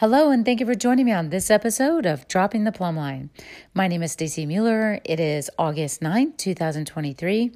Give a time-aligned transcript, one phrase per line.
[0.00, 3.30] Hello, and thank you for joining me on this episode of Dropping the Plumb Line.
[3.74, 5.00] My name is Stacey Mueller.
[5.04, 7.50] It is August 9th, 2023.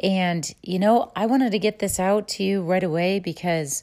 [0.00, 3.82] And, you know, I wanted to get this out to you right away because,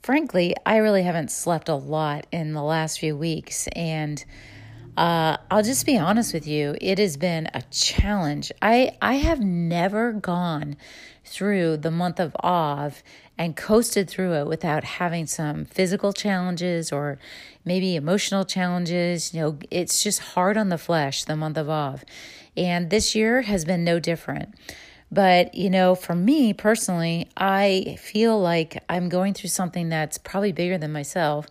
[0.00, 3.66] frankly, I really haven't slept a lot in the last few weeks.
[3.74, 4.24] And
[4.98, 8.50] uh, I'll just be honest with you, it has been a challenge.
[8.60, 10.76] I, I have never gone
[11.24, 13.00] through the month of Av
[13.38, 17.20] and coasted through it without having some physical challenges or
[17.64, 19.32] maybe emotional challenges.
[19.32, 22.04] You know, it's just hard on the flesh, the month of Av.
[22.56, 24.52] And this year has been no different.
[25.12, 30.50] But, you know, for me personally, I feel like I'm going through something that's probably
[30.50, 31.46] bigger than myself.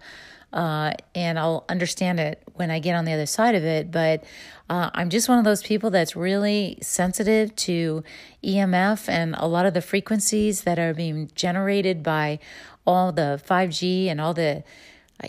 [0.54, 3.92] Uh, and I'll understand it when I get on the other side of it.
[3.92, 4.24] But
[4.70, 8.04] uh, I'm just one of those people that's really sensitive to
[8.44, 12.40] EMF and a lot of the frequencies that are being generated by
[12.86, 14.64] all the 5G and all the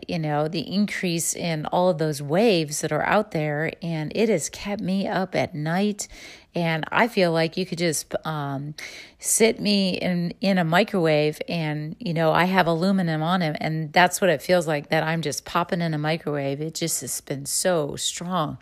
[0.06, 3.72] you know, the increase in all of those waves that are out there.
[3.82, 6.08] And it has kept me up at night.
[6.54, 8.74] And I feel like you could just um,
[9.18, 13.56] sit me in, in a microwave and, you know, I have aluminum on it.
[13.60, 16.60] And that's what it feels like that I'm just popping in a microwave.
[16.60, 18.58] It just has been so strong.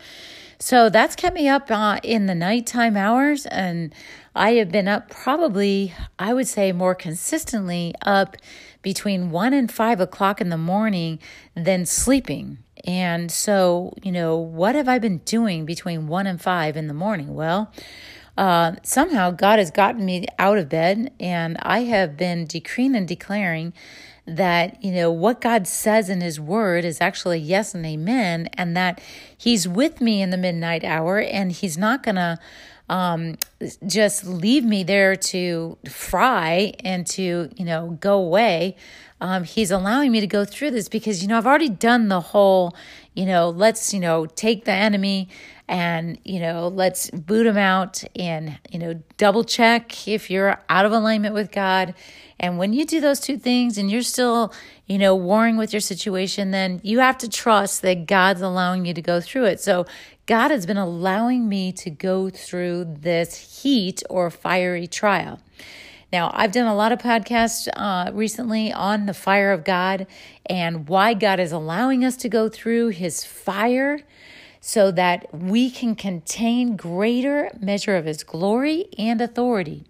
[0.59, 3.47] So that's kept me up uh, in the nighttime hours.
[3.47, 3.95] And
[4.35, 8.37] I have been up probably, I would say, more consistently up
[8.87, 11.19] between one and five o'clock in the morning
[11.57, 12.57] than sleeping.
[12.85, 16.95] And so, you know, what have I been doing between one and five in the
[16.95, 17.35] morning?
[17.35, 17.73] Well,
[18.39, 23.09] uh, somehow God has gotten me out of bed, and I have been decreeing and
[23.09, 23.73] declaring
[24.25, 28.77] that, you know, what God says in His Word is actually yes and amen, and
[28.77, 29.01] that
[29.37, 32.39] He's with me in the midnight hour, and He's not to
[32.89, 33.37] um,
[33.87, 38.77] just leave me there to fry and to, you know, go away.
[39.21, 42.21] Um, he's allowing me to go through this because, you know, I've already done the
[42.21, 42.77] whole,
[43.15, 45.29] you know, let's, you know, take the enemy
[45.69, 50.87] and, you know, let's boot them out and, you know, double check if you're out
[50.87, 51.95] of alignment with God.
[52.39, 54.53] And when you do those two things and you're still,
[54.87, 58.95] you know, warring with your situation, then you have to trust that God's allowing you
[58.95, 59.61] to go through it.
[59.61, 59.87] So
[60.27, 65.41] God has been allowing me to go through this heat or fiery trial.
[66.13, 70.07] Now, I've done a lot of podcasts uh, recently on the fire of God
[70.47, 74.01] and why God is allowing us to go through his fire
[74.67, 79.85] so that we can contain greater measure of his glory and authority.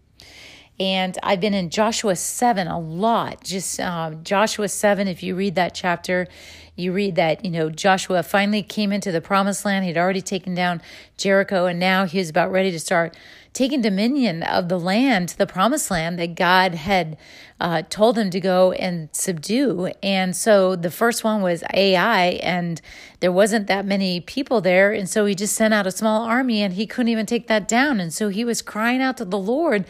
[0.79, 3.43] And I've been in Joshua 7 a lot.
[3.43, 6.29] Just um, Joshua 7, if you read that chapter,
[6.77, 9.87] you read that, you know, Joshua finally came into the promised land.
[9.87, 10.83] He'd already taken down
[11.17, 13.17] Jericho, and now he was about ready to start
[13.55, 17.17] taking dominion of the land, the promised land that God had
[17.61, 19.91] uh, told him to go and subdue.
[20.03, 22.81] And so the first one was Ai, and
[23.21, 24.93] there wasn't that many people there.
[24.93, 27.67] And so he just sent out a small army, and he couldn't even take that
[27.67, 28.01] down.
[28.01, 29.87] And so he was crying out to the Lord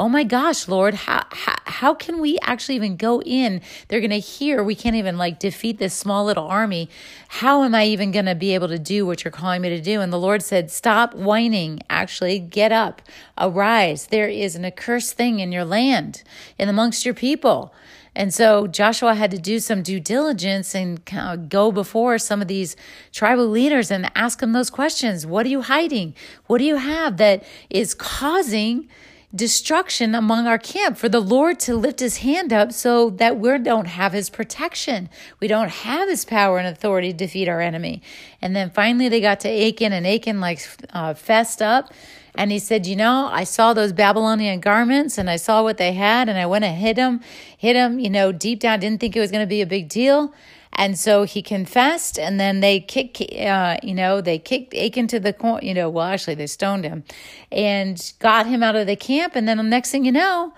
[0.00, 3.60] oh my gosh, Lord, how, how, how can we actually even go in?
[3.88, 6.88] They're going to hear we can't even like defeat this small little army.
[7.28, 9.80] How am I even going to be able to do what you're calling me to
[9.80, 10.00] do?
[10.00, 11.80] And the Lord said, stop whining.
[11.90, 13.02] Actually, get up,
[13.36, 14.06] arise.
[14.06, 16.22] There is an accursed thing in your land
[16.58, 17.74] and amongst your people.
[18.14, 22.42] And so Joshua had to do some due diligence and kind of go before some
[22.42, 22.74] of these
[23.12, 25.26] tribal leaders and ask them those questions.
[25.26, 26.14] What are you hiding?
[26.46, 28.88] What do you have that is causing
[29.34, 33.56] destruction among our camp for the Lord to lift his hand up so that we
[33.58, 35.08] don't have his protection.
[35.38, 38.02] We don't have his power and authority to defeat our enemy.
[38.42, 41.92] And then finally they got to Achan and Achan like uh, fessed up.
[42.34, 45.92] And he said, You know, I saw those Babylonian garments and I saw what they
[45.92, 47.20] had and I went and hit them,
[47.56, 49.88] hit them, you know, deep down, didn't think it was going to be a big
[49.88, 50.32] deal.
[50.72, 55.18] And so he confessed, and then they kicked, uh, you know, they kicked Achan to
[55.18, 57.02] the corner, you know, well, actually, they stoned him
[57.50, 59.34] and got him out of the camp.
[59.34, 60.54] And then the next thing you know,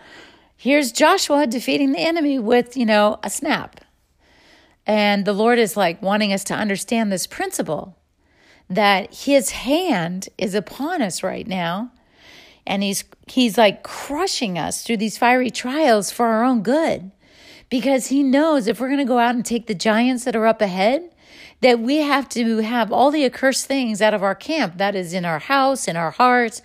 [0.56, 3.80] here's Joshua defeating the enemy with, you know, a snap.
[4.86, 7.96] And the Lord is like wanting us to understand this principle
[8.76, 11.92] that his hand is upon us right now.
[12.66, 17.10] And he's he's like crushing us through these fiery trials for our own good
[17.69, 20.46] because he knows if we're going to go out and take the giants that are
[20.46, 21.10] up ahead,
[21.62, 24.76] that we have to have all the accursed things out of our camp.
[24.78, 26.60] That is in our house, in our hearts,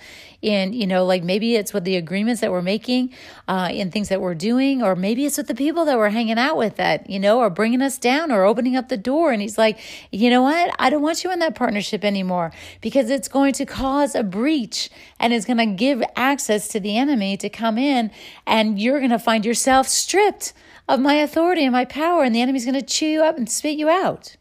[0.47, 3.13] in, you know, like maybe it's with the agreements that we're making,
[3.47, 6.37] uh, in things that we're doing, or maybe it's with the people that we're hanging
[6.37, 9.31] out with that, you know, are bringing us down or opening up the door.
[9.31, 9.77] And he's like,
[10.11, 10.73] you know what?
[10.79, 12.51] I don't want you in that partnership anymore
[12.81, 14.89] because it's going to cause a breach
[15.19, 18.11] and it's going to give access to the enemy to come in
[18.45, 20.53] and you're going to find yourself stripped
[20.87, 23.49] of my authority and my power, and the enemy's going to chew you up and
[23.49, 24.37] spit you out.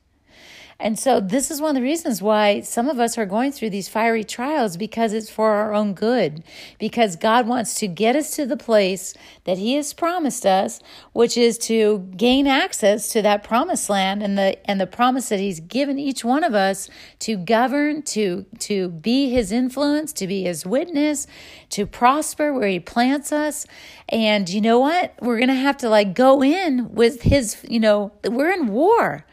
[0.79, 3.71] And so, this is one of the reasons why some of us are going through
[3.71, 6.45] these fiery trials because it's for our own good.
[6.79, 9.15] Because God wants to get us to the place
[9.45, 10.81] that He has promised us,
[11.15, 15.41] which is to gain access to that promised land and the and the promise that
[15.41, 16.91] He's given each one of us
[17.21, 21.27] to govern, to to be His influence, to be His witness,
[21.71, 23.67] to prosper where He plants us.
[24.11, 25.15] And you know what?
[25.23, 27.65] We're gonna have to like go in with His.
[27.67, 29.25] You know, we're in war.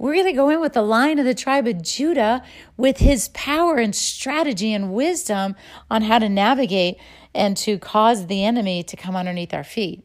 [0.00, 2.42] We're going to go in with the lion of the tribe of Judah
[2.78, 5.54] with his power and strategy and wisdom
[5.90, 6.96] on how to navigate
[7.34, 10.02] and to cause the enemy to come underneath our feet.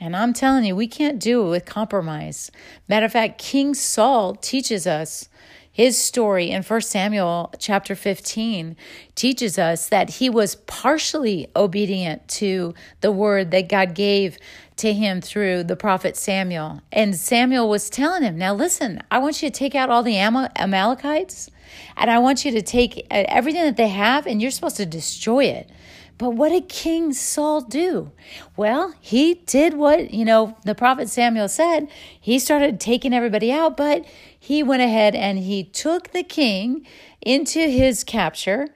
[0.00, 2.50] And I'm telling you, we can't do it with compromise.
[2.88, 5.28] Matter of fact, King Saul teaches us
[5.70, 8.76] his story in 1 Samuel chapter 15
[9.14, 14.38] teaches us that he was partially obedient to the word that God gave
[14.78, 16.80] to him through the prophet Samuel.
[16.90, 20.18] And Samuel was telling him, Now listen, I want you to take out all the
[20.18, 21.50] Amalekites,
[21.96, 24.86] and I want you to take uh, everything that they have, and you're supposed to
[24.86, 25.70] destroy it.
[26.16, 28.10] But what did King Saul do?
[28.56, 31.88] Well, he did what, you know, the prophet Samuel said.
[32.20, 34.04] He started taking everybody out, but
[34.38, 36.84] he went ahead and he took the king
[37.20, 38.68] into his capture,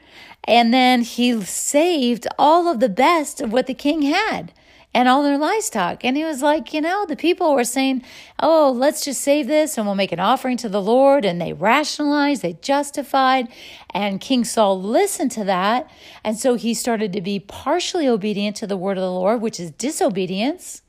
[0.44, 4.52] and then he saved all of the best of what the king had
[4.94, 6.04] and all their livestock.
[6.04, 8.02] And he was like, you know, the people were saying,
[8.38, 11.24] oh, let's just save this and we'll make an offering to the Lord.
[11.24, 13.48] And they rationalized, they justified.
[13.90, 15.90] And King Saul listened to that.
[16.22, 19.58] And so he started to be partially obedient to the word of the Lord, which
[19.58, 20.82] is disobedience.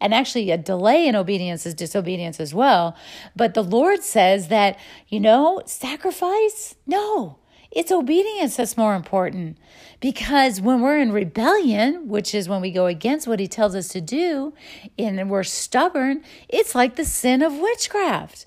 [0.00, 2.96] And actually, a delay in obedience is disobedience as well.
[3.36, 4.76] But the Lord says that,
[5.06, 6.74] you know, sacrifice?
[6.88, 7.38] No,
[7.74, 9.58] it's obedience that's more important.
[10.00, 13.88] Because when we're in rebellion, which is when we go against what he tells us
[13.88, 14.52] to do,
[14.98, 18.46] and we're stubborn, it's like the sin of witchcraft.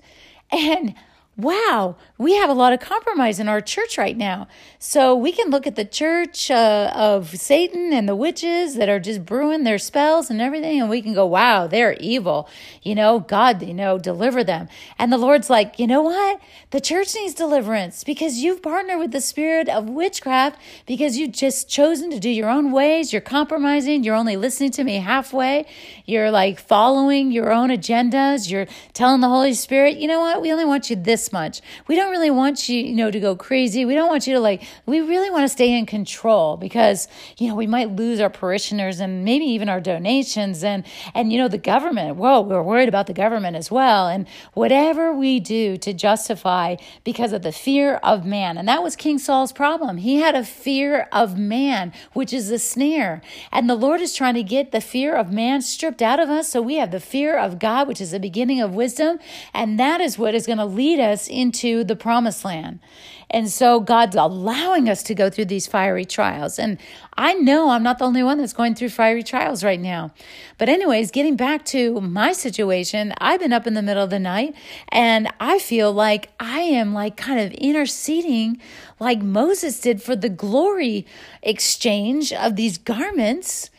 [0.52, 0.94] And
[1.36, 4.48] wow, we have a lot of compromise in our church right now.
[4.78, 9.00] So we can look at the church uh, of Satan and the witches that are
[9.00, 12.48] just brewing their spells and everything, and we can go, wow, they're evil.
[12.82, 14.68] You know, God, you know, deliver them.
[14.98, 16.40] And the Lord's like, you know what?
[16.70, 21.68] The church needs deliverance because you've partnered with the spirit of witchcraft because you've just
[21.68, 23.12] chosen to do your own ways.
[23.12, 24.04] You're compromising.
[24.04, 25.66] You're only listening to me halfway.
[26.06, 28.50] You're like following your own agendas.
[28.50, 30.40] You're telling the Holy Spirit, you know what?
[30.40, 31.60] We only want you this much.
[31.86, 33.84] We don't really want you, you know, to go crazy.
[33.84, 37.08] We don't want you to like, we really want to stay in control because,
[37.38, 41.38] you know, we might lose our parishioners and maybe even our donations and, and, you
[41.38, 42.16] know, the government.
[42.16, 44.08] Whoa, we're worried about the government as well.
[44.08, 48.58] And whatever we do to justify because of the fear of man.
[48.58, 49.98] And that was King Saul's problem.
[49.98, 53.22] He had a fear of man, which is a snare.
[53.50, 56.48] And the Lord is trying to get the fear of man stripped out of us.
[56.50, 59.18] So we have the fear of God, which is the beginning of wisdom.
[59.52, 62.80] And that is what is going to lead us into the promised land.
[63.28, 66.58] And so God's allowing us to go through these fiery trials.
[66.58, 66.78] And
[67.16, 70.12] I know I'm not the only one that's going through fiery trials right now.
[70.58, 74.20] But, anyways, getting back to my situation, I've been up in the middle of the
[74.20, 74.54] night
[74.90, 78.60] and I feel like I am like kind of interceding
[79.00, 81.04] like Moses did for the glory
[81.42, 83.70] exchange of these garments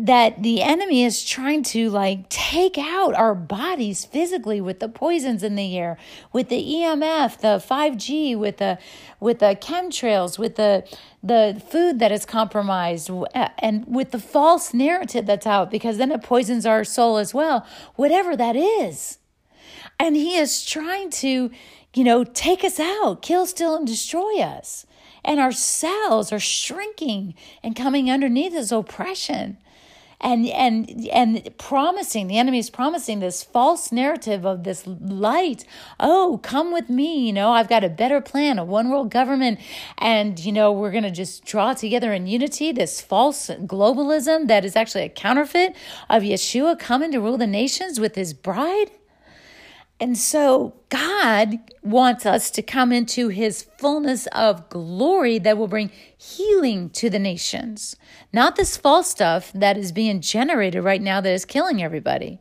[0.00, 5.42] that the enemy is trying to like take out our bodies physically with the poisons
[5.42, 5.98] in the air
[6.32, 8.78] with the EMF the 5G with the
[9.18, 10.88] with the chemtrails with the
[11.20, 16.22] the food that is compromised and with the false narrative that's out because then it
[16.22, 19.18] poisons our soul as well whatever that is.
[19.98, 21.50] And he is trying to
[21.92, 24.86] you know take us out kill steal and destroy us.
[25.24, 29.58] And our cells are shrinking and coming underneath his oppression
[30.20, 35.64] and and and promising the enemy is promising this false narrative of this light.
[36.00, 39.58] Oh come with me you know i've got a better plan a one world government
[39.98, 44.64] and you know we're going to just draw together in unity this false globalism that
[44.64, 45.74] is actually a counterfeit
[46.08, 48.90] of yeshua coming to rule the nations with his bride
[50.00, 55.90] and so God wants us to come into his fullness of glory that will bring
[56.16, 57.96] healing to the nations,
[58.32, 62.38] not this false stuff that is being generated right now that is killing everybody.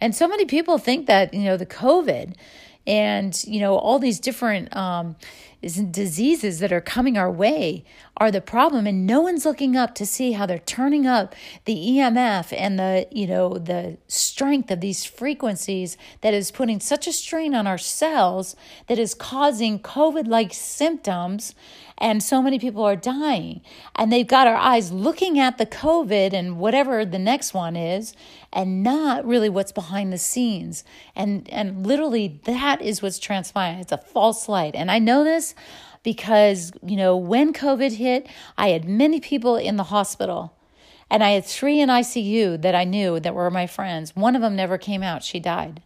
[0.00, 2.34] And so many people think that, you know, the COVID
[2.88, 5.14] and, you know, all these different um,
[5.60, 7.84] diseases that are coming our way
[8.16, 8.86] are the problem.
[8.86, 11.34] And no one's looking up to see how they're turning up
[11.66, 17.06] the EMF and the you know the strength of these frequencies that is putting such
[17.06, 21.54] a strain on our cells that is causing covid like symptoms.
[22.00, 23.60] And so many people are dying.
[23.96, 28.14] And they've got our eyes looking at the covid and whatever the next one is
[28.52, 30.84] and not really what's behind the scenes.
[31.14, 33.78] And and literally that is what's transpiring.
[33.80, 34.74] It's a false light.
[34.74, 35.54] And I know this
[36.02, 40.54] because, you know, when COVID hit, I had many people in the hospital.
[41.10, 44.14] And I had three in ICU that I knew that were my friends.
[44.14, 45.22] One of them never came out.
[45.22, 45.82] She died.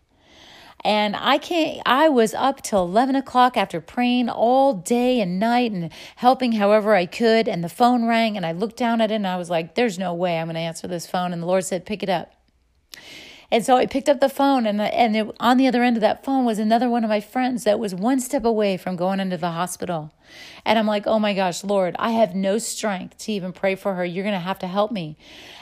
[0.84, 5.70] And I can't, I was up till 11 o'clock after praying all day and night
[5.70, 7.46] and helping however I could.
[7.46, 9.96] And the phone rang and I looked down at it and I was like, there's
[9.96, 11.32] no way I'm going to answer this phone.
[11.32, 12.34] And the Lord said, pick it up.
[13.52, 16.00] And so I picked up the phone, and and it, on the other end of
[16.00, 19.20] that phone was another one of my friends that was one step away from going
[19.20, 20.10] into the hospital.
[20.64, 23.94] And I'm like, oh my gosh, Lord, I have no strength to even pray for
[23.94, 24.06] her.
[24.06, 25.18] You're going to have to help me.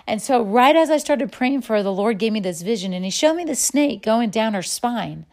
[0.07, 2.93] And so, right as I started praying for her, the Lord gave me this vision,
[2.93, 5.27] and He showed me the snake going down her spine.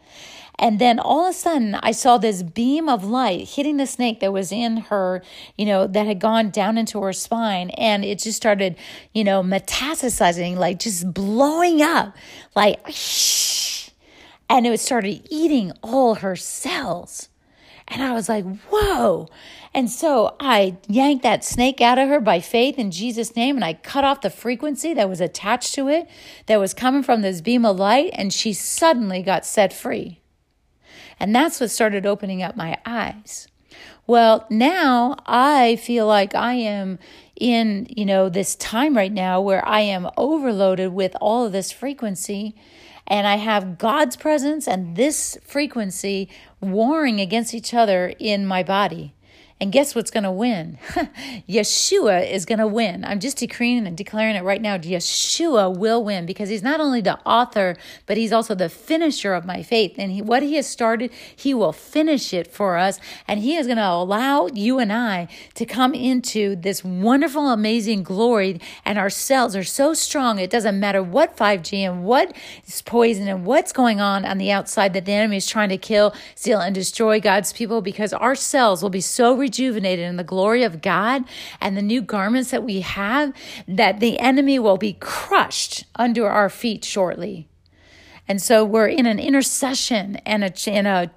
[0.58, 4.20] And then all of a sudden, I saw this beam of light hitting the snake
[4.20, 5.22] that was in her,
[5.56, 7.70] you know, that had gone down into her spine.
[7.70, 8.76] And it just started,
[9.14, 12.16] you know, metastasizing, like just blowing up,
[12.56, 13.90] like, shh.
[14.50, 17.28] And it started eating all her cells.
[17.86, 19.28] And I was like, whoa.
[19.74, 23.64] And so I yanked that snake out of her by faith in Jesus' name, and
[23.64, 26.08] I cut off the frequency that was attached to it,
[26.46, 30.17] that was coming from this beam of light, and she suddenly got set free.
[31.20, 33.48] And that's what started opening up my eyes.
[34.06, 36.98] Well, now I feel like I am
[37.38, 41.70] in, you know, this time right now where I am overloaded with all of this
[41.70, 42.54] frequency
[43.06, 46.28] and I have God's presence and this frequency
[46.60, 49.14] warring against each other in my body.
[49.60, 50.78] And guess what's going to win?
[51.48, 53.04] Yeshua is going to win.
[53.04, 54.78] I'm just decreeing and declaring it right now.
[54.78, 59.44] Yeshua will win because he's not only the author, but he's also the finisher of
[59.44, 59.96] my faith.
[59.98, 63.00] And he, what he has started, he will finish it for us.
[63.26, 68.04] And he is going to allow you and I to come into this wonderful, amazing
[68.04, 68.60] glory.
[68.84, 73.26] And our cells are so strong, it doesn't matter what 5G and what is poison
[73.26, 76.60] and what's going on on the outside that the enemy is trying to kill, steal,
[76.60, 80.82] and destroy God's people because our cells will be so rejuvenated in the glory of
[80.82, 81.24] God
[81.58, 83.32] and the new garments that we have,
[83.66, 87.48] that the enemy will be crushed under our feet shortly.
[88.30, 91.10] And so we're in an intercession and a, in a,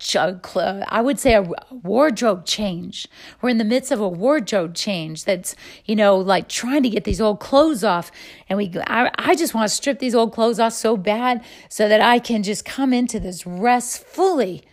[0.88, 3.06] I would say a wardrobe change.
[3.42, 7.04] We're in the midst of a wardrobe change that's, you know, like trying to get
[7.04, 8.14] these old clothes off.
[8.48, 11.90] And we, I, I just want to strip these old clothes off so bad so
[11.90, 14.64] that I can just come into this rest fully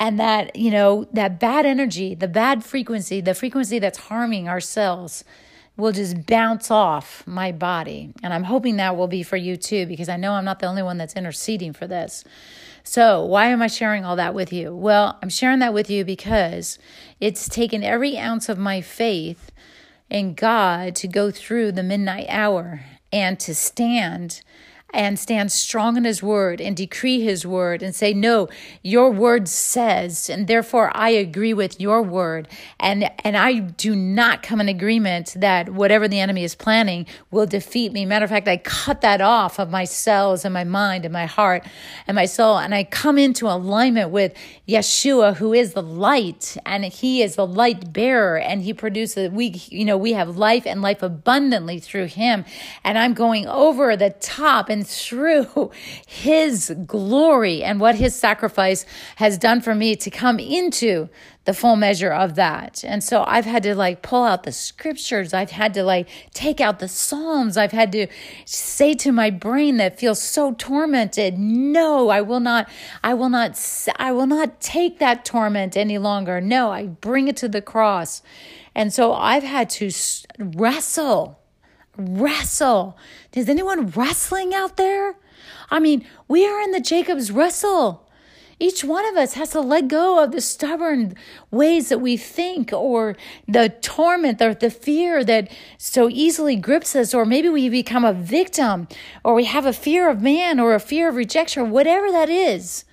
[0.00, 4.60] and that you know that bad energy the bad frequency the frequency that's harming our
[4.60, 5.22] cells
[5.76, 8.12] will just bounce off my body.
[8.22, 10.66] And i'm hoping that will be for you too because i know i'm not the
[10.66, 12.24] only one that's interceding for this.
[12.82, 14.74] So why am i sharing all that with you?
[14.74, 16.78] Well i'm sharing that with you because
[17.20, 19.52] it's taken every ounce of my faith
[20.08, 24.42] in god to go through the midnight hour and to stand
[24.92, 28.48] and stand strong in his word and decree his word and say, No,
[28.82, 32.48] your word says, and therefore I agree with your word.
[32.78, 37.46] And, and I do not come in agreement that whatever the enemy is planning will
[37.46, 38.04] defeat me.
[38.04, 41.26] Matter of fact, I cut that off of my cells and my mind and my
[41.26, 41.64] heart
[42.06, 42.58] and my soul.
[42.58, 44.34] And I come into alignment with
[44.68, 49.48] Yeshua, who is the light, and he is the light bearer, and he produces, we,
[49.68, 52.44] you know, we have life and life abundantly through him.
[52.84, 55.70] And I'm going over the top and through
[56.06, 61.10] his glory and what his sacrifice has done for me to come into
[61.44, 62.82] the full measure of that.
[62.82, 65.34] And so I've had to like pull out the scriptures.
[65.34, 67.58] I've had to like take out the Psalms.
[67.58, 68.06] I've had to
[68.46, 72.66] say to my brain that feels so tormented, no, I will not,
[73.04, 73.60] I will not,
[73.96, 76.40] I will not take that torment any longer.
[76.40, 78.22] No, I bring it to the cross.
[78.74, 79.90] And so I've had to
[80.38, 81.39] wrestle
[82.00, 82.96] wrestle.
[83.34, 85.16] Is anyone wrestling out there?
[85.70, 88.06] I mean, we are in the Jacob's wrestle.
[88.62, 91.14] Each one of us has to let go of the stubborn
[91.50, 93.16] ways that we think or
[93.48, 98.12] the torment or the fear that so easily grips us, or maybe we become a
[98.12, 98.86] victim
[99.24, 102.28] or we have a fear of man or a fear of rejection or whatever that
[102.28, 102.84] is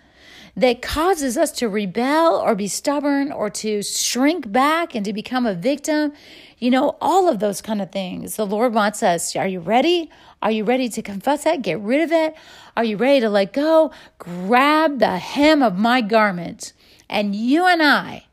[0.57, 5.45] that causes us to rebel or be stubborn or to shrink back and to become
[5.45, 6.11] a victim.
[6.59, 8.35] You know, all of those kind of things.
[8.35, 9.35] The Lord wants us.
[9.35, 10.09] Are you ready?
[10.41, 11.61] Are you ready to confess that?
[11.61, 12.35] Get rid of it?
[12.75, 13.91] Are you ready to let go?
[14.17, 16.73] Grab the hem of my garment.
[17.09, 18.25] And you and I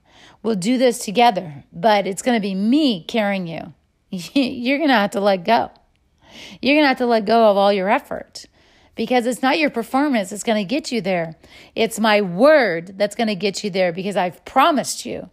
[0.42, 3.72] will do this together, but it's going to be me carrying you.
[4.10, 5.70] You're going to have to let go.
[6.60, 8.46] You're going to have to let go of all your effort
[8.94, 11.36] because it's not your performance that's going to get you there.
[11.74, 15.30] It's my word that's going to get you there because I've promised you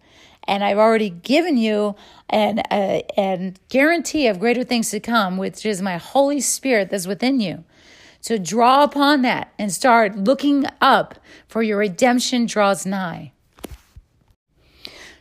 [0.47, 1.95] and I've already given you
[2.29, 7.39] an, a, guarantee of greater things to come, which is my Holy Spirit that's within
[7.39, 7.63] you
[8.21, 13.33] So draw upon that and start looking up, for your redemption draws nigh.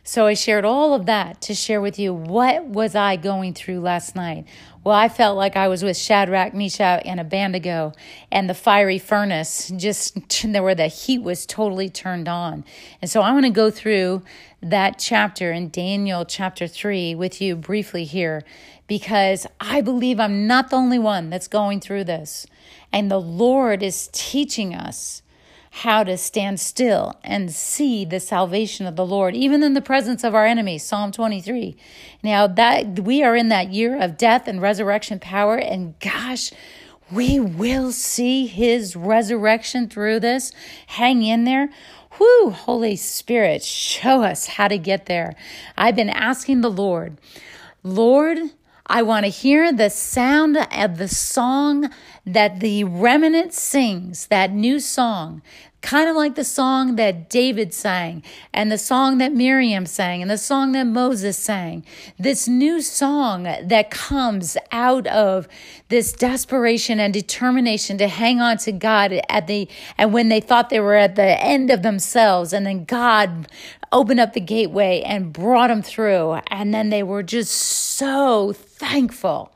[0.03, 3.79] So I shared all of that to share with you what was I going through
[3.79, 4.45] last night.
[4.83, 7.93] Well, I felt like I was with Shadrach, Meshach, and Abednego,
[8.31, 12.65] and the fiery furnace just where the heat was totally turned on.
[12.99, 14.23] And so I want to go through
[14.59, 18.43] that chapter in Daniel chapter 3 with you briefly here
[18.87, 22.47] because I believe I'm not the only one that's going through this.
[22.91, 25.21] And the Lord is teaching us
[25.73, 30.23] how to stand still and see the salvation of the Lord, even in the presence
[30.23, 30.83] of our enemies.
[30.83, 31.77] Psalm 23.
[32.21, 36.51] Now that we are in that year of death and resurrection power, and gosh,
[37.09, 40.51] we will see his resurrection through this.
[40.87, 41.69] Hang in there.
[42.19, 45.35] Whoo, Holy Spirit, show us how to get there.
[45.77, 47.17] I've been asking the Lord,
[47.81, 48.37] Lord,
[48.87, 51.89] I want to hear the sound of the song
[52.25, 55.41] that the remnant sings, that new song,
[55.81, 58.23] kind of like the song that David sang,
[58.53, 61.83] and the song that Miriam sang, and the song that Moses sang.
[62.19, 65.47] This new song that comes out of
[65.89, 70.69] this desperation and determination to hang on to God at the, and when they thought
[70.69, 73.47] they were at the end of themselves, and then God
[73.91, 76.39] opened up the gateway and brought them through.
[76.47, 79.51] And then they were just so thankful.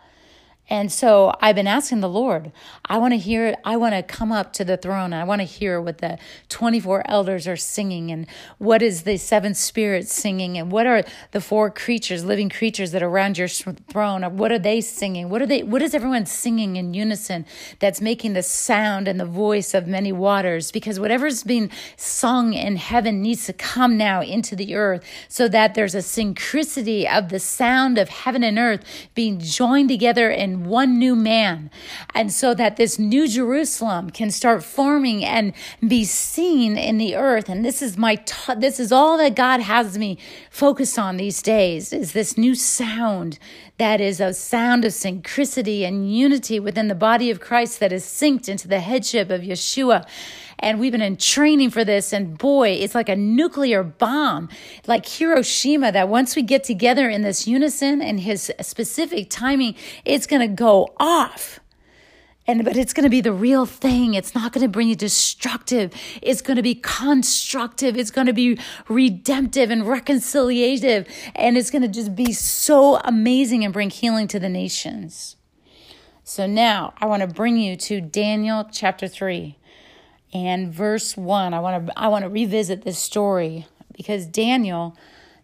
[0.67, 2.51] And so I've been asking the Lord,
[2.85, 5.13] I want to hear, I want to come up to the throne.
[5.13, 6.17] I want to hear what the
[6.49, 8.25] 24 elders are singing and
[8.57, 13.03] what is the seven spirits singing and what are the four creatures, living creatures that
[13.03, 14.23] are around your throne.
[14.37, 15.29] What are they singing?
[15.29, 17.45] What are they, what is everyone singing in unison
[17.77, 20.71] that's making the sound and the voice of many waters?
[20.71, 25.75] Because whatever's being sung in heaven needs to come now into the earth so that
[25.75, 30.97] there's a synchronicity of the sound of heaven and earth being joined together in one
[30.97, 31.69] new man.
[32.13, 35.53] And so that this new Jerusalem can start forming and
[35.85, 37.49] be seen in the earth.
[37.49, 40.17] And this is my, t- this is all that God has me
[40.49, 43.39] focused on these days is this new sound
[43.77, 48.05] that is a sound of synchronicity and unity within the body of Christ that is
[48.05, 50.07] synced into the headship of Yeshua.
[50.59, 52.13] And we've been in training for this.
[52.13, 54.49] And boy, it's like a nuclear bomb,
[54.87, 60.27] like Hiroshima, that once we get together in this unison and his specific timing, it's
[60.27, 61.59] going to go off.
[62.47, 64.13] And but it's going to be the real thing.
[64.13, 65.93] It's not going to bring you destructive.
[66.21, 67.97] It's going to be constructive.
[67.97, 71.07] It's going to be redemptive and reconciliative.
[71.35, 75.37] And it's going to just be so amazing and bring healing to the nations.
[76.23, 79.57] So now I want to bring you to Daniel chapter 3
[80.35, 84.95] and verse 1 i want to i want to revisit this story because daniel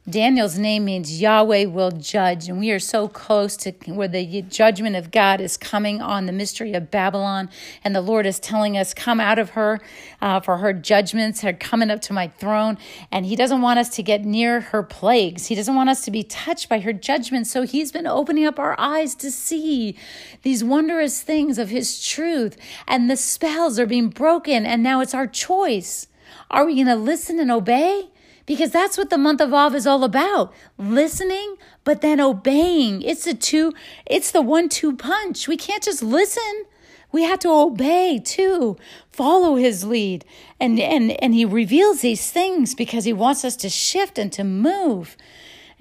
[0.10, 4.96] Daniel's name means Yahweh will judge, and we are so close to where the judgment
[4.96, 7.52] of God is coming on the mystery of Babylon,
[7.84, 9.80] and the Lord is telling us, "Come out of her,
[10.20, 12.80] uh, for her judgments are coming up to my throne."
[13.12, 15.48] And He doesn't want us to get near her plagues.
[15.48, 17.52] He doesn't want us to be touched by her judgments.
[17.52, 19.96] So He's been opening up our eyes to see
[20.42, 25.14] these wondrous things of His truth, and the spells are being broken, and now it's
[25.14, 26.08] our choice.
[26.50, 28.11] Are we going to listen and obey?
[28.52, 30.52] Because that's what the month of Av is all about.
[30.78, 33.02] Listening, but then obeying.
[33.02, 33.72] It's a two,
[34.06, 35.48] it's the one two punch.
[35.48, 36.66] We can't just listen.
[37.14, 38.76] We have to obey too,
[39.10, 40.26] follow his lead.
[40.60, 44.44] And, and, and he reveals these things because he wants us to shift and to
[44.44, 45.16] move.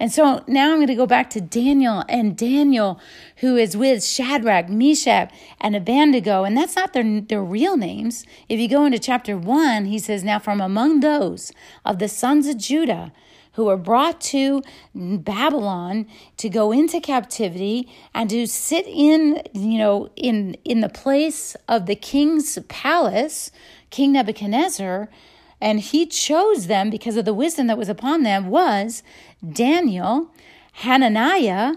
[0.01, 2.99] And so now I'm going to go back to Daniel and Daniel,
[3.37, 6.43] who is with Shadrach, Meshach, and Abednego.
[6.43, 8.25] And that's not their, their real names.
[8.49, 11.51] If you go into chapter one, he says, Now from among those
[11.85, 13.13] of the sons of Judah,
[13.51, 14.63] who were brought to
[14.95, 21.55] Babylon to go into captivity and to sit in, you know, in in the place
[21.67, 23.51] of the king's palace,
[23.91, 25.09] King Nebuchadnezzar,
[25.61, 29.03] and he chose them because of the wisdom that was upon them was
[29.47, 30.33] Daniel,
[30.73, 31.75] Hananiah,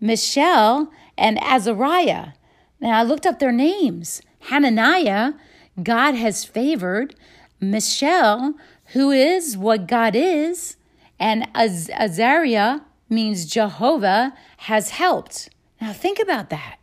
[0.00, 2.28] Mishael, and Azariah.
[2.80, 4.22] Now I looked up their names.
[4.50, 5.32] Hananiah,
[5.82, 7.16] God has favored.
[7.60, 8.54] Mishael,
[8.92, 10.76] who is what God is.
[11.18, 15.48] And Az- Azariah means Jehovah has helped.
[15.80, 16.76] Now think about that.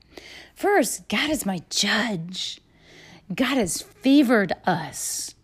[0.56, 2.60] First, God is my judge.
[3.34, 5.36] God has favored us.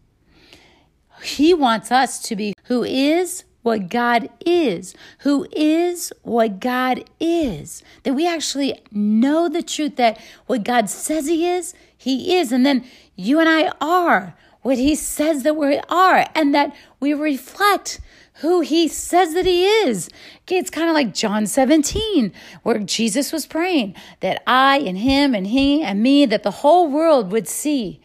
[1.22, 7.84] He wants us to be who is what God is, who is what God is.
[8.04, 12.52] That we actually know the truth that what God says He is, He is.
[12.52, 17.14] And then you and I are what He says that we are, and that we
[17.14, 18.00] reflect
[18.42, 20.10] who he says that he is.
[20.42, 22.32] Okay, it's kind of like John 17,
[22.64, 26.88] where Jesus was praying that I and him and he and me, that the whole
[26.88, 28.00] world would see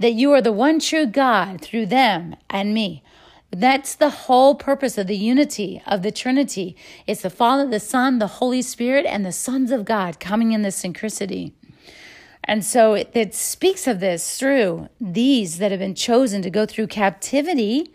[0.00, 3.04] that you are the one true God through them and me.
[3.52, 6.76] That's the whole purpose of the unity of the Trinity.
[7.06, 10.62] It's the Father, the Son, the Holy Spirit, and the sons of God coming in
[10.62, 11.52] this synchronicity.
[12.44, 16.64] And so it, it speaks of this through these that have been chosen to go
[16.64, 17.92] through captivity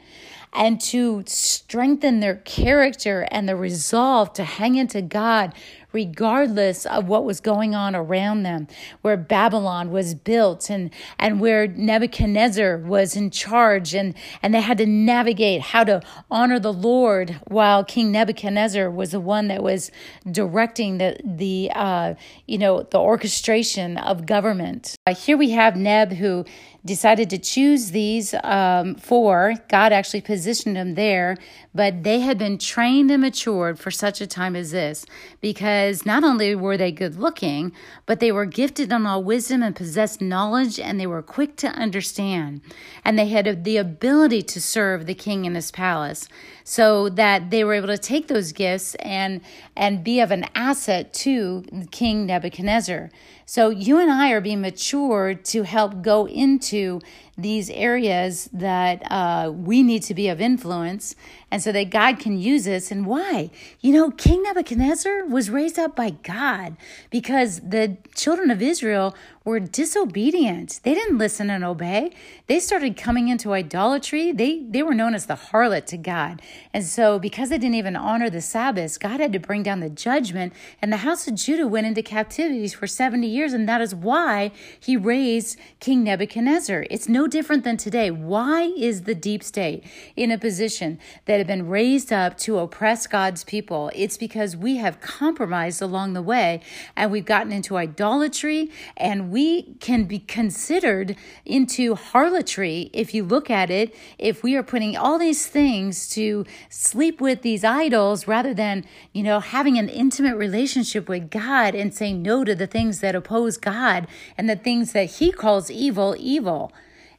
[0.53, 5.53] and to strengthen their character and the resolve to hang into God
[5.95, 8.67] regardless of what was going on around them,
[9.01, 14.77] where Babylon was built and, and where Nebuchadnezzar was in charge and, and they had
[14.79, 19.89] to navigate how to honor the Lord while King Nebuchadnezzar was the one that was
[20.29, 24.97] directing the, the uh, you know, the orchestration of government.
[25.07, 26.43] Uh, here we have Neb who
[26.85, 29.55] decided to choose these um, four.
[29.69, 31.35] God actually positioned them there,
[31.73, 35.05] but they had been trained and matured for such a time as this
[35.41, 37.71] because not only were they good looking,
[38.05, 41.67] but they were gifted in all wisdom and possessed knowledge and they were quick to
[41.69, 42.61] understand.
[43.03, 46.29] And they had the ability to serve the king in his palace
[46.67, 49.39] so that they were able to take those gifts and,
[49.77, 53.11] and be of an asset to King Nebuchadnezzar.
[53.45, 57.01] So you and I are being matured to help go into
[57.37, 61.15] these areas that uh, we need to be of influence
[61.51, 62.91] and so that God can use us.
[62.91, 63.49] And why?
[63.81, 66.77] You know, King Nebuchadnezzar was raised up by God
[67.09, 70.79] because the children of Israel were disobedient.
[70.83, 72.11] They didn't listen and obey.
[72.47, 74.31] They started coming into idolatry.
[74.31, 76.41] They they were known as the harlot to God.
[76.73, 79.89] And so because they didn't even honor the Sabbath, God had to bring down the
[79.89, 83.93] judgment and the house of Judah went into captivity for 70 years and that is
[83.93, 86.87] why he raised King Nebuchadnezzar.
[86.89, 88.11] It's no different than today.
[88.11, 89.83] Why is the deep state
[90.15, 93.91] in a position that have been raised up to oppress God's people?
[93.93, 96.61] It's because we have compromised along the way
[96.95, 103.49] and we've gotten into idolatry and we can be considered into harlotry if you look
[103.49, 108.53] at it if we are putting all these things to sleep with these idols rather
[108.53, 112.99] than you know having an intimate relationship with God and saying no to the things
[112.99, 114.07] that oppose God
[114.37, 116.71] and the things that he calls evil evil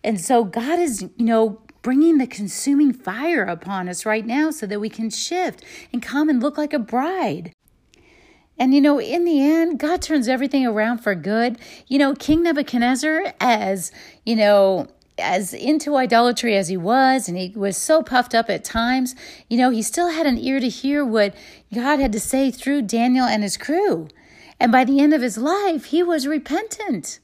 [0.06, 4.64] and so God is, you know, bringing the consuming fire upon us right now so
[4.66, 7.52] that we can shift and come and look like a bride.
[8.56, 11.58] And you know, in the end, God turns everything around for good.
[11.88, 13.90] You know, King Nebuchadnezzar, as
[14.24, 14.86] you know,
[15.18, 19.16] as into idolatry as he was, and he was so puffed up at times,
[19.50, 21.34] you know, he still had an ear to hear what
[21.74, 24.08] God had to say through Daniel and his crew.
[24.60, 27.18] And by the end of his life, he was repentant.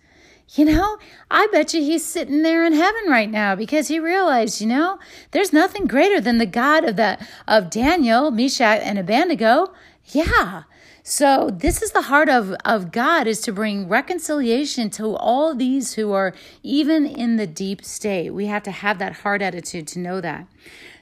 [0.54, 0.98] You know,
[1.30, 4.98] I bet you he's sitting there in heaven right now because he realized, you know,
[5.30, 9.72] there's nothing greater than the God of the of Daniel, Meshach, and Abednego.
[10.08, 10.64] Yeah.
[11.04, 15.94] So this is the heart of, of God is to bring reconciliation to all these
[15.94, 18.30] who are even in the deep state.
[18.30, 20.46] We have to have that heart attitude to know that.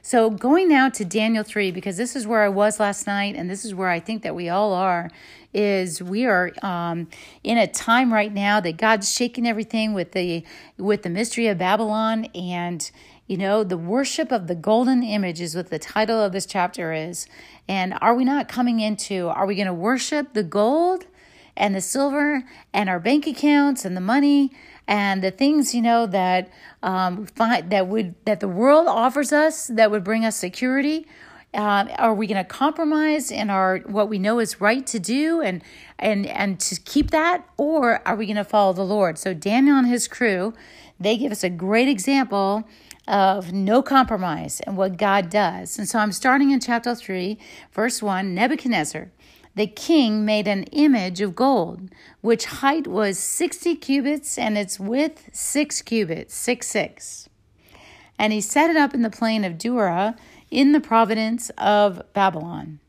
[0.01, 3.47] So going now to Daniel 3, because this is where I was last night, and
[3.47, 5.11] this is where I think that we all are
[5.53, 7.07] is we are um,
[7.43, 10.43] in a time right now that God's shaking everything with the
[10.77, 12.25] with the mystery of Babylon.
[12.35, 12.89] And
[13.27, 16.93] you know the worship of the golden image is what the title of this chapter
[16.93, 17.27] is.
[17.67, 21.05] And are we not coming into are we going to worship the gold
[21.55, 24.51] and the silver and our bank accounts and the money
[24.87, 26.49] and the things you know that
[26.81, 31.05] um, find, that would that the world offers us that would bring us security
[31.53, 35.41] uh, are we going to compromise in our what we know is right to do
[35.41, 35.61] and
[35.99, 39.17] and and to keep that, or are we going to follow the Lord?
[39.17, 40.53] So Daniel and his crew,
[40.99, 42.63] they give us a great example
[43.07, 45.77] of no compromise and what God does.
[45.77, 47.37] And so I'm starting in chapter 3,
[47.73, 49.11] verse 1 Nebuchadnezzar,
[49.55, 51.89] the king, made an image of gold,
[52.21, 57.29] which height was 60 cubits and its width 6 cubits, 6 6.
[58.17, 60.15] And he set it up in the plain of Dura
[60.51, 62.79] in the province of Babylon.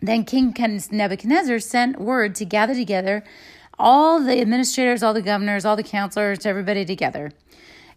[0.00, 0.54] Then King
[0.90, 3.24] Nebuchadnezzar sent word to gather together
[3.78, 7.32] all the administrators, all the governors, all the counselors, everybody together.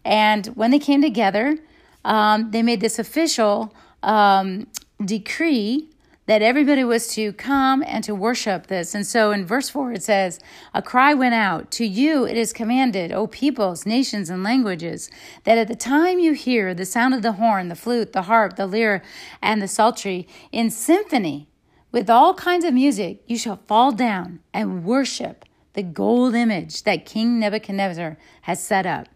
[0.04, 1.58] And when they came together,
[2.04, 4.66] um, they made this official um,
[5.04, 5.88] decree
[6.30, 8.94] that everybody was to come and to worship this.
[8.94, 10.38] And so in verse 4 it says,
[10.72, 15.10] A cry went out, To you it is commanded, O peoples, nations, and languages,
[15.42, 18.54] that at the time you hear the sound of the horn, the flute, the harp,
[18.54, 19.02] the lyre,
[19.42, 21.48] and the psaltery in symphony,
[21.90, 27.06] with all kinds of music, you shall fall down and worship the gold image that
[27.06, 29.08] King Nebuchadnezzar has set up.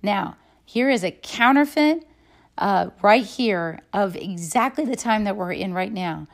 [0.00, 2.06] Now, here is a counterfeit
[2.56, 6.28] uh, right here of exactly the time that we're in right now.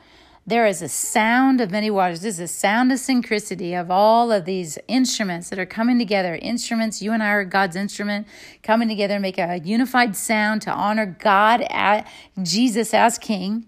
[0.49, 2.21] There is a sound of many waters.
[2.21, 6.39] This is a sound of synchronicity of all of these instruments that are coming together.
[6.41, 8.25] Instruments, you and I are God's instrument,
[8.63, 12.07] coming together, make a unified sound to honor God, at
[12.41, 13.67] Jesus as King,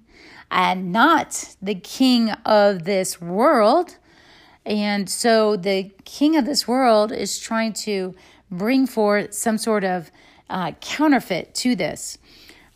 [0.49, 3.97] and not the King of this world.
[4.65, 8.15] And so the King of this world is trying to
[8.49, 10.09] bring forth some sort of
[10.49, 12.17] uh, counterfeit to this.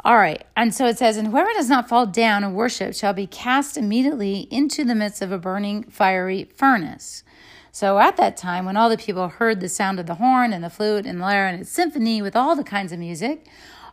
[0.05, 0.45] All right.
[0.55, 3.75] And so it says, And whoever does not fall down and worship shall be cast
[3.75, 7.23] immediately into the midst of a burning fiery furnace.
[7.71, 10.63] So at that time, when all the people heard the sound of the horn and
[10.63, 13.47] the flute and the lyre and its symphony with all the kinds of music,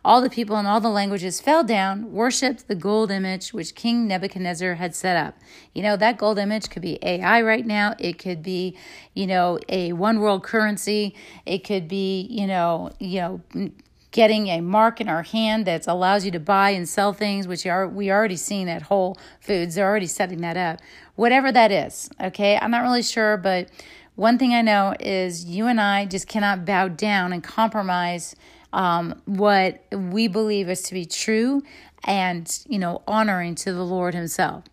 [0.04, 4.06] all the people in all the languages fell down, worshipped the gold image which King
[4.06, 5.38] Nebuchadnezzar had set up.
[5.72, 7.94] You know, that gold image could be AI right now.
[7.98, 8.76] It could be,
[9.14, 11.14] you know, a one world currency.
[11.46, 13.70] It could be, you know, you know,
[14.12, 17.66] getting a mark in our hand that allows you to buy and sell things, which
[17.66, 19.74] are we already seen at Whole Foods.
[19.74, 20.80] They're already setting that up.
[21.16, 22.58] Whatever that is, okay?
[22.58, 23.68] I'm not really sure, but
[24.14, 28.36] one thing I know is you and I just cannot bow down and compromise
[28.72, 31.62] um, what we believe is to be true
[32.04, 34.64] and you know honoring to the Lord Himself.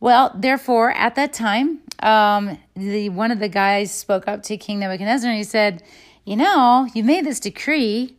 [0.00, 4.80] Well, therefore, at that time, um, the one of the guys spoke up to King
[4.80, 5.82] Nebuchadnezzar and he said,
[6.24, 8.15] "You know, you made this decree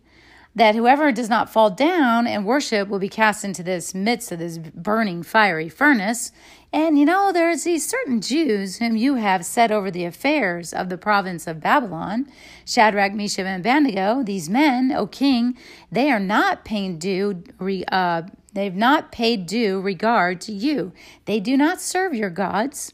[0.58, 4.39] that whoever does not fall down and worship will be cast into this midst of
[4.39, 6.32] this burning fiery furnace.
[6.74, 10.89] And you know, there's these certain Jews whom you have set over the affairs of
[10.89, 12.26] the province of Babylon
[12.65, 14.24] Shadrach, Meshach, and Abednego.
[14.24, 15.56] These men, O king,
[15.91, 17.43] they are not paying due.
[17.91, 20.91] Uh, they've not paid due regard to you.
[21.26, 22.93] They do not serve your gods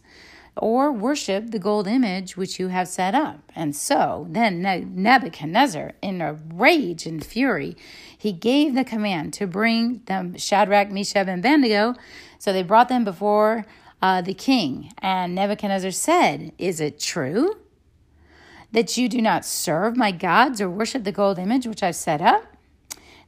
[0.56, 3.52] or worship the gold image which you have set up.
[3.56, 7.76] And so then Nebuchadnezzar, in a rage and fury,
[8.18, 11.96] he gave the command to bring them Shadrach, Meshach, and Abednego.
[12.38, 13.66] So they brought them before
[14.02, 14.94] uh, the king.
[15.00, 17.58] And Nebuchadnezzar said, Is it true
[18.72, 22.22] that you do not serve my gods or worship the gold image which I've set
[22.22, 22.46] up?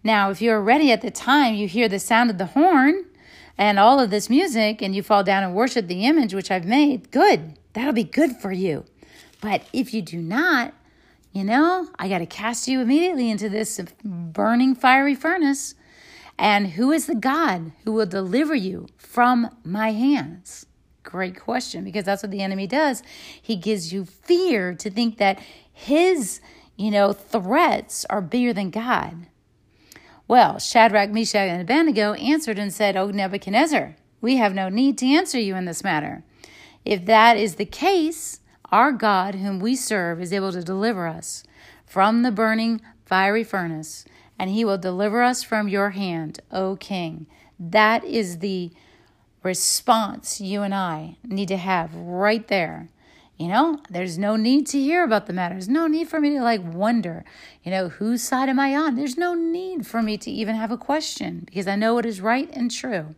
[0.03, 3.05] Now, if you are ready at the time you hear the sound of the horn,
[3.57, 6.65] and all of this music and you fall down and worship the image which I've
[6.65, 7.57] made, good.
[7.73, 8.85] That'll be good for you.
[9.41, 10.73] But if you do not,
[11.31, 15.75] you know, I got to cast you immediately into this burning fiery furnace.
[16.37, 20.65] And who is the God who will deliver you from my hands?
[21.03, 23.03] Great question, because that's what the enemy does.
[23.41, 25.39] He gives you fear to think that
[25.71, 26.41] his,
[26.75, 29.27] you know, threats are bigger than God.
[30.27, 35.05] Well, Shadrach, Meshach, and Abednego answered and said, O Nebuchadnezzar, we have no need to
[35.05, 36.23] answer you in this matter.
[36.83, 38.39] If that is the case,
[38.71, 41.43] our God, whom we serve, is able to deliver us
[41.85, 44.05] from the burning fiery furnace,
[44.39, 47.27] and he will deliver us from your hand, O king.
[47.59, 48.71] That is the
[49.43, 52.89] response you and I need to have right there.
[53.37, 55.55] You know, there's no need to hear about the matter.
[55.55, 57.25] There's no need for me to like wonder,
[57.63, 58.95] you know, whose side am I on?
[58.95, 62.21] There's no need for me to even have a question because I know what is
[62.21, 63.15] right and true.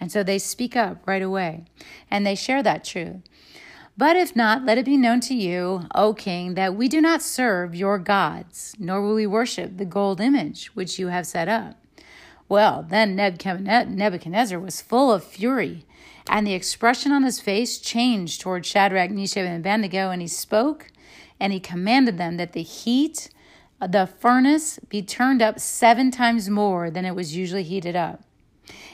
[0.00, 1.66] And so they speak up right away
[2.10, 3.18] and they share that truth.
[3.96, 7.22] But if not, let it be known to you, O king, that we do not
[7.22, 11.76] serve your gods, nor will we worship the gold image which you have set up.
[12.48, 15.84] Well, then Nebuchadnezzar was full of fury
[16.28, 20.88] and the expression on his face changed toward Shadrach, Meshach, and Abednego, and he spoke
[21.40, 23.28] and he commanded them that the heat
[23.80, 28.22] the furnace be turned up seven times more than it was usually heated up.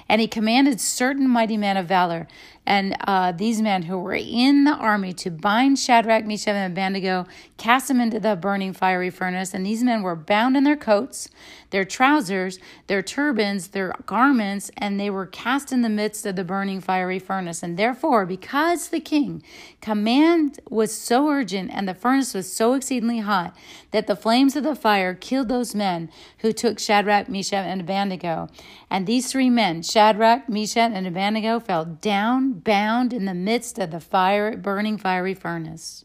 [0.08, 2.26] And he commanded certain mighty men of valor
[2.68, 7.26] and uh, these men who were in the army to bind Shadrach, Meshach, and Abednego,
[7.56, 9.54] cast them into the burning fiery furnace.
[9.54, 11.30] And these men were bound in their coats,
[11.70, 16.44] their trousers, their turbans, their garments, and they were cast in the midst of the
[16.44, 17.62] burning fiery furnace.
[17.62, 19.42] And therefore, because the king
[19.80, 23.56] command was so urgent and the furnace was so exceedingly hot
[23.92, 28.48] that the flames of the fire killed those men who took Shadrach, Meshach, and Abednego.
[28.90, 33.90] And these three men, Shadrach, Meshach, and Abednego, fell down bound in the midst of
[33.90, 36.04] the fire burning fiery furnace.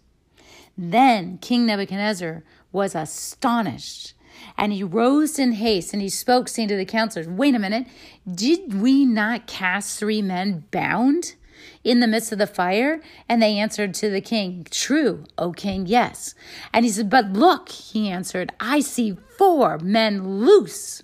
[0.78, 4.14] Then King Nebuchadnezzar was astonished,
[4.58, 7.88] and he rose in haste, and he spoke, saying to the counselors, Wait a minute,
[8.30, 11.36] did we not cast three men bound?
[11.84, 13.02] in the midst of the fire?
[13.28, 16.36] And they answered to the king, True, O king, yes.
[16.74, 21.04] And he said, But look, he answered, I see four men loose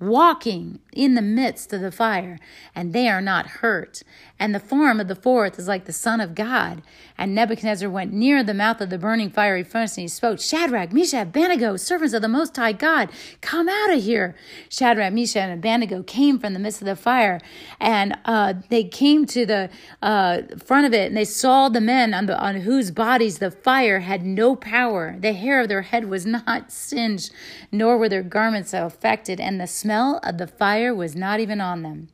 [0.00, 2.38] walking in the midst of the fire,
[2.74, 4.02] and they are not hurt.
[4.40, 6.82] And the form of the fourth is like the Son of God.
[7.16, 10.92] And Nebuchadnezzar went near the mouth of the burning fiery furnace, and he spoke, Shadrach,
[10.92, 14.36] Meshach, Abednego, servants of the Most High God, come out of here.
[14.68, 17.40] Shadrach, Meshach, and Abednego came from the midst of the fire,
[17.80, 19.70] and uh, they came to the
[20.02, 23.50] uh, front of it, and they saw the men on, the, on whose bodies the
[23.50, 25.16] fire had no power.
[25.18, 27.32] The hair of their head was not singed,
[27.72, 31.82] nor were their garments affected, and the smell of the fire was not even on
[31.82, 32.08] them.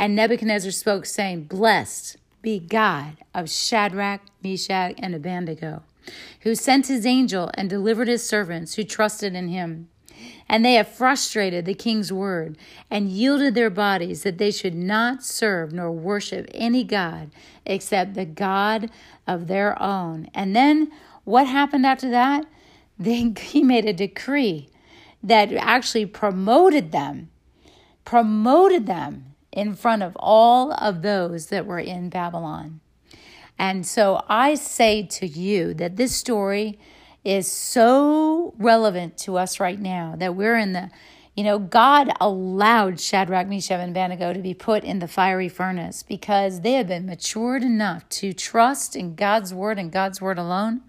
[0.00, 5.82] And Nebuchadnezzar spoke, saying, Blessed be God of Shadrach, Meshach, and Abednego,
[6.40, 9.90] who sent his angel and delivered his servants who trusted in him.
[10.48, 12.56] And they have frustrated the king's word
[12.90, 17.30] and yielded their bodies that they should not serve nor worship any God
[17.66, 18.90] except the God
[19.26, 20.30] of their own.
[20.32, 20.90] And then
[21.24, 22.46] what happened after that?
[22.98, 24.70] Then he made a decree
[25.22, 27.30] that actually promoted them,
[28.04, 32.80] promoted them in front of all of those that were in Babylon.
[33.58, 36.78] And so I say to you that this story
[37.24, 40.90] is so relevant to us right now that we're in the,
[41.36, 46.02] you know, God allowed Shadrach, Meshach, and Abednego to be put in the fiery furnace
[46.02, 50.80] because they had been matured enough to trust in God's word and God's word alone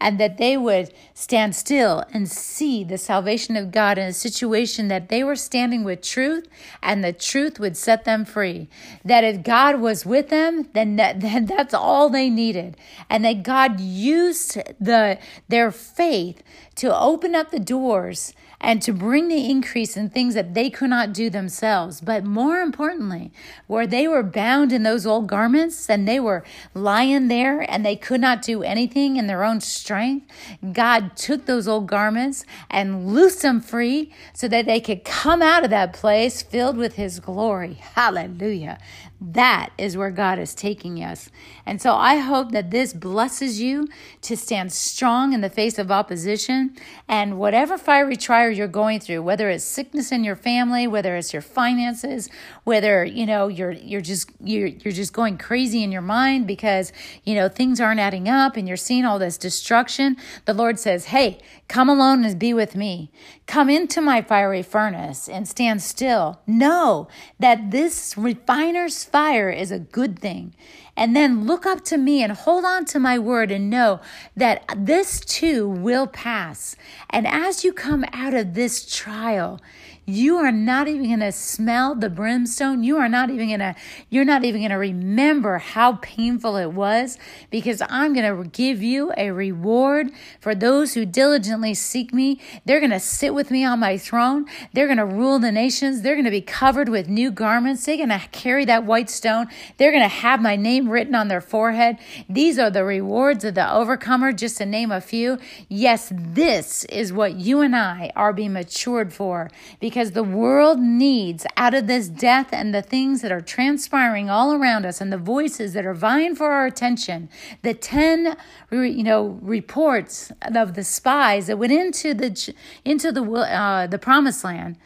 [0.00, 4.88] and that they would stand still and see the salvation of God in a situation
[4.88, 6.46] that they were standing with truth
[6.82, 8.68] and the truth would set them free.
[9.04, 12.76] That if God was with them, then, that, then that's all they needed.
[13.10, 16.42] And that God used the, their faith
[16.76, 20.90] to open up the doors and to bring the increase in things that they could
[20.90, 22.00] not do themselves.
[22.00, 23.30] But more importantly,
[23.66, 26.44] where they were bound in those old garments and they were
[26.74, 30.26] lying there and they could not do anything in their own strength,
[30.72, 35.64] God took those old garments and loosed them free so that they could come out
[35.64, 37.74] of that place filled with His glory.
[37.74, 38.78] Hallelujah.
[39.20, 41.28] That is where God is taking us.
[41.66, 43.88] And so I hope that this blesses you
[44.22, 46.76] to stand strong in the face of opposition
[47.08, 51.32] and whatever fiery trial you're going through, whether it's sickness in your family, whether it's
[51.32, 52.30] your finances,
[52.62, 56.92] whether, you know, you're you're just you're you're just going crazy in your mind because,
[57.24, 61.06] you know, things aren't adding up and you're seeing all this destruction, the Lord says,
[61.06, 63.10] "Hey, come alone and be with me.
[63.46, 66.40] Come into my fiery furnace and stand still.
[66.46, 70.54] Know that this refiner's fire is a good thing.
[70.96, 74.00] And then look up to me and hold on to my word and know
[74.36, 76.74] that this too will pass.
[77.10, 79.60] And as you come out of this trial,
[80.08, 82.82] you are not even going to smell the brimstone.
[82.82, 83.74] You are not even going to,
[84.08, 87.18] you're not even going to remember how painful it was
[87.50, 92.40] because I'm going to give you a reward for those who diligently seek me.
[92.64, 94.46] They're going to sit with me on my throne.
[94.72, 96.00] They're going to rule the nations.
[96.00, 97.84] They're going to be covered with new garments.
[97.84, 99.48] They're going to carry that white stone.
[99.76, 101.98] They're going to have my name written on their forehead.
[102.30, 105.38] These are the rewards of the overcomer, just to name a few.
[105.68, 110.78] Yes, this is what you and I are being matured for because because the world
[110.78, 115.12] needs out of this death and the things that are transpiring all around us and
[115.12, 117.28] the voices that are vying for our attention
[117.62, 118.36] the 10
[118.70, 124.44] you know reports of the spies that went into the into the uh, the promised
[124.44, 124.76] land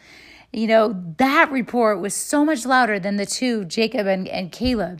[0.51, 4.99] you know that report was so much louder than the two jacob and, and caleb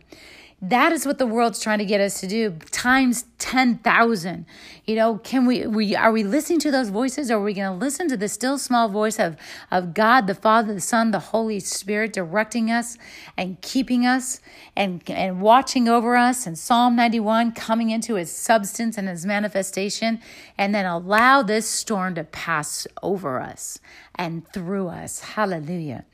[0.69, 4.45] that is what the world's trying to get us to do times 10,000.
[4.86, 7.78] You know, can we, we, are we listening to those voices or are we going
[7.78, 9.36] to listen to the still small voice of,
[9.71, 12.97] of God, the Father, the Son, the Holy Spirit directing us
[13.36, 14.39] and keeping us
[14.73, 20.21] and, and watching over us and Psalm 91 coming into his substance and his manifestation
[20.58, 23.80] and then allow this storm to pass over us
[24.15, 25.19] and through us.
[25.19, 26.06] Hallelujah.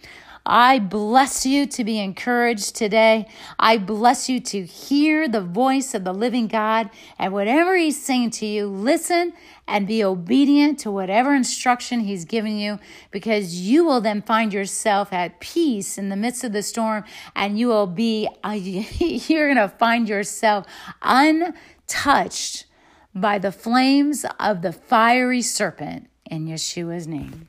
[0.52, 3.28] I bless you to be encouraged today.
[3.60, 8.32] I bless you to hear the voice of the living God and whatever He's saying
[8.32, 9.34] to you, listen
[9.68, 12.80] and be obedient to whatever instruction He's giving you
[13.12, 17.04] because you will then find yourself at peace in the midst of the storm
[17.36, 20.66] and you will be, you're going to find yourself
[21.04, 22.66] untouched
[23.14, 27.48] by the flames of the fiery serpent in Yeshua's name.